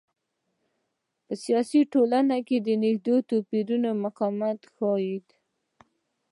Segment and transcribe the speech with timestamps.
[1.41, 5.25] سیالي ټولنه د نژادي توپیرونو مقاومت وښود.